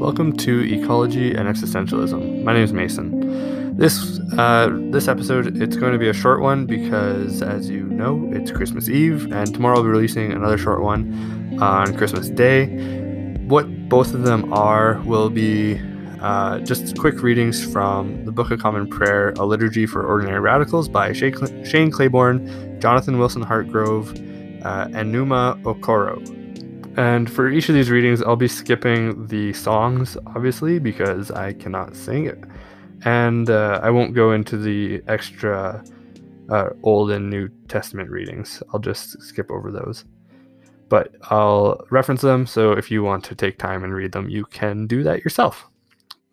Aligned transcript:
Welcome 0.00 0.34
to 0.38 0.62
Ecology 0.62 1.34
and 1.34 1.46
Existentialism. 1.46 2.42
My 2.42 2.54
name 2.54 2.62
is 2.62 2.72
Mason. 2.72 3.76
This 3.76 4.18
uh, 4.38 4.70
this 4.90 5.08
episode 5.08 5.60
it's 5.60 5.76
going 5.76 5.92
to 5.92 5.98
be 5.98 6.08
a 6.08 6.14
short 6.14 6.40
one 6.40 6.64
because, 6.64 7.42
as 7.42 7.68
you 7.68 7.84
know, 7.84 8.26
it's 8.32 8.50
Christmas 8.50 8.88
Eve, 8.88 9.30
and 9.30 9.52
tomorrow 9.52 9.76
I'll 9.76 9.82
be 9.82 9.90
releasing 9.90 10.32
another 10.32 10.56
short 10.56 10.80
one 10.80 11.58
on 11.60 11.94
Christmas 11.98 12.30
Day. 12.30 12.68
What 13.46 13.90
both 13.90 14.14
of 14.14 14.22
them 14.22 14.50
are 14.54 15.02
will 15.04 15.28
be 15.28 15.78
uh, 16.22 16.60
just 16.60 16.96
quick 16.96 17.22
readings 17.22 17.62
from 17.70 18.24
the 18.24 18.32
Book 18.32 18.50
of 18.50 18.58
Common 18.58 18.88
Prayer, 18.88 19.34
A 19.36 19.44
Liturgy 19.44 19.84
for 19.84 20.02
Ordinary 20.02 20.40
Radicals 20.40 20.88
by 20.88 21.12
Shane 21.12 21.90
Claiborne, 21.90 22.80
Jonathan 22.80 23.18
Wilson 23.18 23.44
Hartgrove, 23.44 24.16
uh, 24.64 24.88
and 24.94 25.14
Enuma 25.14 25.62
Okoro. 25.62 26.39
And 26.96 27.30
for 27.30 27.48
each 27.48 27.68
of 27.68 27.74
these 27.74 27.90
readings, 27.90 28.22
I'll 28.22 28.36
be 28.36 28.48
skipping 28.48 29.26
the 29.26 29.52
songs, 29.52 30.16
obviously, 30.26 30.78
because 30.78 31.30
I 31.30 31.52
cannot 31.52 31.94
sing 31.96 32.26
it. 32.26 32.38
And 33.04 33.48
uh, 33.48 33.80
I 33.82 33.90
won't 33.90 34.14
go 34.14 34.32
into 34.32 34.56
the 34.56 35.02
extra 35.06 35.82
uh, 36.50 36.70
Old 36.82 37.10
and 37.10 37.30
New 37.30 37.48
Testament 37.68 38.10
readings. 38.10 38.62
I'll 38.72 38.80
just 38.80 39.22
skip 39.22 39.50
over 39.50 39.70
those. 39.70 40.04
But 40.88 41.14
I'll 41.30 41.80
reference 41.90 42.20
them, 42.20 42.46
so 42.46 42.72
if 42.72 42.90
you 42.90 43.04
want 43.04 43.24
to 43.24 43.36
take 43.36 43.58
time 43.58 43.84
and 43.84 43.94
read 43.94 44.12
them, 44.12 44.28
you 44.28 44.44
can 44.44 44.88
do 44.88 45.04
that 45.04 45.22
yourself. 45.22 45.68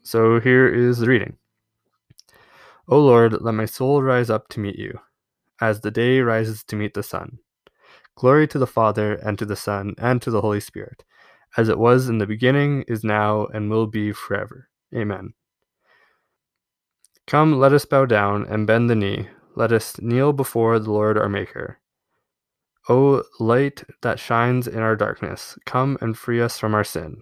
So 0.02 0.40
here 0.40 0.68
is 0.68 0.98
the 0.98 1.08
reading 1.08 1.38
O 2.88 2.99
Lord, 2.99 3.41
let 3.41 3.54
my 3.54 3.66
soul 3.66 4.02
rise 4.02 4.30
up 4.30 4.48
to 4.49 4.62
meet 4.62 4.80
you, 4.80 4.99
as 5.62 5.82
the 5.82 5.91
day 5.91 6.21
rises 6.21 6.63
to 6.63 6.76
meet 6.76 6.94
the 6.94 7.04
sun. 7.04 7.40
Glory 8.17 8.48
to 8.48 8.57
the 8.57 8.66
Father, 8.66 9.13
and 9.13 9.38
to 9.38 9.45
the 9.45 9.55
Son, 9.55 9.94
and 9.99 10.23
to 10.23 10.31
the 10.31 10.41
Holy 10.41 10.59
Spirit, 10.59 11.03
as 11.55 11.70
it 11.70 11.77
was 11.77 12.09
in 12.09 12.17
the 12.17 12.26
beginning, 12.26 12.84
is 12.88 13.03
now, 13.03 13.45
and 13.53 13.70
will 13.70 13.85
be 13.85 14.12
forever. 14.12 14.70
Amen. 14.95 15.35
Come, 17.27 17.59
let 17.59 17.74
us 17.74 17.85
bow 17.85 18.05
down 18.05 18.43
and 18.49 18.65
bend 18.65 18.90
the 18.90 18.96
knee. 18.96 19.27
Let 19.55 19.71
us 19.71 20.01
kneel 20.01 20.34
before 20.34 20.79
the 20.79 20.90
Lord 20.90 21.15
our 21.15 21.29
Maker. 21.29 21.79
O 22.90 23.24
light 23.40 23.84
that 24.01 24.20
shines 24.20 24.68
in 24.68 24.79
our 24.79 24.96
darkness, 24.96 25.55
come 25.68 25.96
and 26.02 26.18
free 26.18 26.41
us 26.41 26.57
from 26.57 26.74
our 26.74 26.84
sin. 26.84 27.21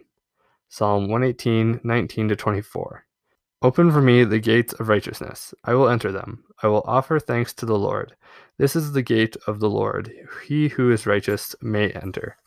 Psalm 0.69 1.09
118, 1.09 1.81
19 1.83 2.29
24. 2.29 3.05
Open 3.61 3.91
for 3.91 4.01
me 4.01 4.23
the 4.23 4.39
gates 4.39 4.73
of 4.73 4.89
righteousness. 4.89 5.53
I 5.63 5.73
will 5.73 5.89
enter 5.89 6.11
them. 6.11 6.43
I 6.61 6.67
will 6.67 6.83
offer 6.85 7.19
thanks 7.19 7.53
to 7.55 7.65
the 7.65 7.77
Lord. 7.77 8.15
This 8.57 8.75
is 8.75 8.91
the 8.91 9.01
gate 9.01 9.35
of 9.47 9.59
the 9.59 9.69
Lord. 9.69 10.11
He 10.45 10.67
who 10.67 10.91
is 10.91 11.07
righteous 11.07 11.55
may 11.61 11.89
enter. 11.91 12.37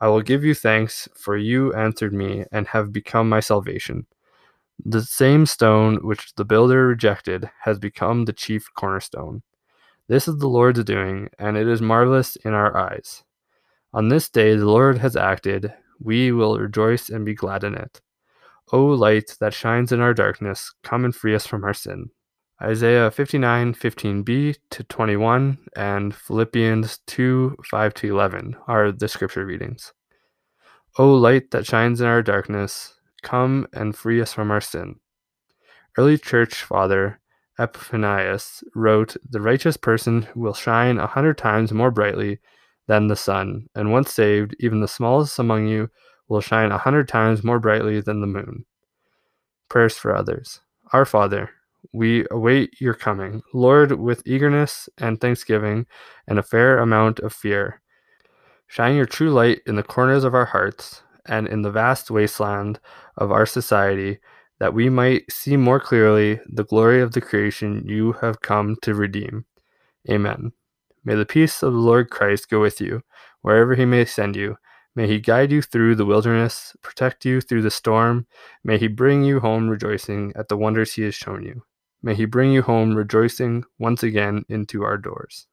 I 0.00 0.08
will 0.08 0.22
give 0.22 0.44
you 0.44 0.54
thanks, 0.54 1.08
for 1.16 1.36
you 1.36 1.72
answered 1.72 2.12
me 2.12 2.44
and 2.52 2.66
have 2.68 2.92
become 2.92 3.28
my 3.28 3.40
salvation. 3.40 4.06
The 4.84 5.02
same 5.02 5.46
stone 5.46 5.96
which 6.02 6.34
the 6.34 6.44
builder 6.44 6.86
rejected 6.86 7.50
has 7.62 7.78
become 7.78 8.24
the 8.24 8.32
chief 8.32 8.66
cornerstone. 8.76 9.42
This 10.08 10.26
is 10.28 10.38
the 10.38 10.48
Lord's 10.48 10.82
doing, 10.84 11.28
and 11.38 11.56
it 11.56 11.68
is 11.68 11.80
marvelous 11.80 12.36
in 12.36 12.52
our 12.52 12.76
eyes. 12.76 13.22
On 13.94 14.08
this 14.08 14.28
day 14.28 14.56
the 14.56 14.66
Lord 14.66 14.98
has 14.98 15.16
acted. 15.16 15.72
We 16.00 16.32
will 16.32 16.58
rejoice 16.58 17.08
and 17.08 17.24
be 17.24 17.34
glad 17.34 17.62
in 17.62 17.74
it. 17.74 18.00
O 18.70 18.84
light 18.84 19.36
that 19.40 19.54
shines 19.54 19.92
in 19.92 20.00
our 20.00 20.14
darkness, 20.14 20.72
come 20.82 21.04
and 21.04 21.14
free 21.14 21.34
us 21.34 21.46
from 21.46 21.64
our 21.64 21.74
sin. 21.74 22.10
Isaiah 22.62 23.10
59, 23.10 23.74
15b 23.74 24.56
to 24.70 24.84
21, 24.84 25.58
and 25.74 26.14
Philippians 26.14 26.98
2, 27.06 27.56
5 27.68 27.94
to 27.94 28.08
11 28.08 28.56
are 28.68 28.92
the 28.92 29.08
scripture 29.08 29.44
readings. 29.44 29.92
O 30.98 31.12
light 31.12 31.50
that 31.50 31.66
shines 31.66 32.00
in 32.00 32.06
our 32.06 32.22
darkness, 32.22 32.94
come 33.22 33.66
and 33.72 33.96
free 33.96 34.20
us 34.20 34.32
from 34.32 34.50
our 34.50 34.60
sin. 34.60 34.96
Early 35.98 36.18
church 36.18 36.62
father 36.62 37.20
Epiphanius 37.58 38.62
wrote, 38.74 39.16
The 39.28 39.40
righteous 39.40 39.76
person 39.76 40.26
will 40.34 40.54
shine 40.54 40.98
a 40.98 41.06
hundred 41.06 41.38
times 41.38 41.72
more 41.72 41.90
brightly 41.90 42.40
than 42.86 43.08
the 43.08 43.16
sun, 43.16 43.68
and 43.74 43.92
once 43.92 44.12
saved, 44.12 44.54
even 44.60 44.80
the 44.80 44.88
smallest 44.88 45.38
among 45.38 45.66
you 45.66 45.90
will 46.32 46.40
shine 46.40 46.72
a 46.72 46.78
hundred 46.78 47.06
times 47.08 47.44
more 47.44 47.60
brightly 47.60 48.00
than 48.00 48.22
the 48.22 48.26
moon. 48.26 48.64
Prayers 49.68 49.98
for 49.98 50.16
others. 50.16 50.60
Our 50.90 51.04
Father, 51.04 51.50
we 51.92 52.24
await 52.30 52.80
your 52.80 52.94
coming, 52.94 53.42
Lord, 53.52 53.92
with 53.92 54.22
eagerness 54.24 54.88
and 54.96 55.20
thanksgiving 55.20 55.84
and 56.26 56.38
a 56.38 56.42
fair 56.42 56.78
amount 56.78 57.20
of 57.20 57.34
fear. 57.34 57.82
Shine 58.66 58.96
your 58.96 59.04
true 59.04 59.30
light 59.30 59.60
in 59.66 59.76
the 59.76 59.82
corners 59.82 60.24
of 60.24 60.34
our 60.34 60.46
hearts 60.46 61.02
and 61.26 61.46
in 61.46 61.60
the 61.60 61.70
vast 61.70 62.10
wasteland 62.10 62.80
of 63.18 63.30
our 63.30 63.44
society, 63.44 64.18
that 64.58 64.72
we 64.72 64.88
might 64.88 65.30
see 65.30 65.58
more 65.58 65.80
clearly 65.80 66.40
the 66.46 66.64
glory 66.64 67.02
of 67.02 67.12
the 67.12 67.20
creation 67.20 67.84
you 67.86 68.12
have 68.22 68.40
come 68.40 68.76
to 68.80 68.94
redeem. 68.94 69.44
Amen. 70.10 70.52
May 71.04 71.14
the 71.14 71.26
peace 71.26 71.62
of 71.62 71.74
the 71.74 71.78
Lord 71.78 72.08
Christ 72.08 72.48
go 72.48 72.58
with 72.58 72.80
you, 72.80 73.02
wherever 73.42 73.74
he 73.74 73.84
may 73.84 74.06
send 74.06 74.34
you 74.34 74.56
May 74.94 75.06
he 75.06 75.20
guide 75.20 75.50
you 75.50 75.62
through 75.62 75.94
the 75.96 76.04
wilderness, 76.04 76.76
protect 76.82 77.24
you 77.24 77.40
through 77.40 77.62
the 77.62 77.70
storm. 77.70 78.26
May 78.62 78.78
he 78.78 78.88
bring 78.88 79.24
you 79.24 79.40
home 79.40 79.68
rejoicing 79.68 80.32
at 80.36 80.48
the 80.48 80.56
wonders 80.56 80.92
he 80.92 81.02
has 81.02 81.14
shown 81.14 81.42
you. 81.42 81.62
May 82.02 82.14
he 82.14 82.26
bring 82.26 82.52
you 82.52 82.62
home 82.62 82.94
rejoicing 82.94 83.64
once 83.78 84.02
again 84.02 84.44
into 84.48 84.82
our 84.82 84.98
doors. 84.98 85.46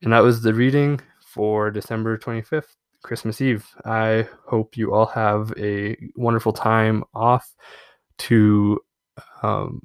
And 0.00 0.12
that 0.12 0.22
was 0.22 0.42
the 0.42 0.54
reading 0.54 1.00
for 1.20 1.70
December 1.70 2.16
25th, 2.16 2.76
Christmas 3.02 3.40
Eve. 3.40 3.66
I 3.84 4.28
hope 4.46 4.76
you 4.76 4.94
all 4.94 5.06
have 5.06 5.52
a 5.58 5.96
wonderful 6.16 6.52
time 6.52 7.04
off 7.14 7.54
to 8.18 8.80
um, 9.42 9.82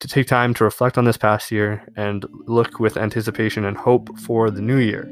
to 0.00 0.08
take 0.08 0.26
time 0.26 0.52
to 0.54 0.64
reflect 0.64 0.98
on 0.98 1.04
this 1.04 1.16
past 1.16 1.50
year 1.50 1.86
and 1.96 2.26
look 2.46 2.80
with 2.80 2.96
anticipation 2.96 3.64
and 3.64 3.76
hope 3.76 4.18
for 4.18 4.50
the 4.50 4.60
new 4.60 4.78
year. 4.78 5.08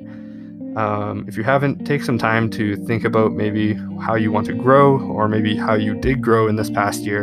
Um, 0.76 1.24
if 1.26 1.36
you 1.36 1.42
haven't, 1.42 1.84
take 1.84 2.02
some 2.02 2.16
time 2.16 2.48
to 2.50 2.76
think 2.76 3.04
about 3.04 3.32
maybe 3.32 3.74
how 4.00 4.14
you 4.14 4.30
want 4.30 4.46
to 4.46 4.52
grow, 4.52 5.00
or 5.00 5.28
maybe 5.28 5.56
how 5.56 5.74
you 5.74 5.94
did 5.94 6.22
grow 6.22 6.46
in 6.46 6.56
this 6.56 6.70
past 6.70 7.00
year, 7.02 7.22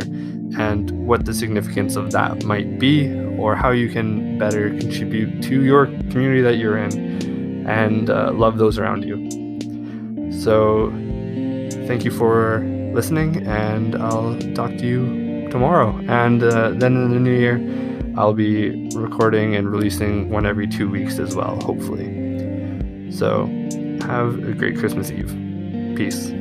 and 0.58 0.92
what 1.08 1.26
the 1.26 1.34
significance 1.34 1.96
of 1.96 2.12
that 2.12 2.44
might 2.44 2.78
be, 2.78 3.10
or 3.38 3.56
how 3.56 3.72
you 3.72 3.90
can 3.90 4.38
better 4.38 4.70
contribute 4.70 5.42
to 5.44 5.64
your 5.64 5.86
community 6.12 6.42
that 6.42 6.58
you're 6.58 6.78
in 6.78 7.66
and 7.68 8.10
uh, 8.10 8.32
love 8.34 8.58
those 8.58 8.78
around 8.78 9.04
you. 9.04 9.18
So, 10.32 10.90
thank 11.88 12.04
you 12.04 12.12
for 12.12 12.60
listening, 12.94 13.48
and 13.48 13.96
I'll 13.96 14.38
talk 14.56 14.72
to 14.78 14.86
you 14.86 15.50
tomorrow. 15.50 15.98
And 16.08 16.44
uh, 16.44 16.72
then 16.72 16.98
in 16.98 17.12
the 17.12 17.20
new 17.20 17.38
year, 17.38 17.58
I'll 18.18 18.34
be 18.34 18.90
recording 18.96 19.56
and 19.56 19.72
releasing 19.72 20.30
one 20.30 20.46
every 20.46 20.68
two 20.68 20.90
weeks 20.90 21.20
as 21.20 21.36
well, 21.36 21.60
hopefully. 21.62 22.17
So, 23.12 23.46
have 24.02 24.48
a 24.48 24.54
great 24.54 24.78
Christmas 24.78 25.12
Eve. 25.12 25.36
Peace. 25.96 26.32